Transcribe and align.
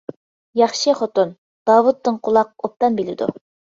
ياخشى 0.61 0.95
خوتۇن؟ 1.01 1.35
داۋۇت 1.71 1.99
دىڭ 2.09 2.17
قۇلاق 2.29 2.53
ئوبدان 2.57 2.99
بىلىدۇ. 3.03 3.29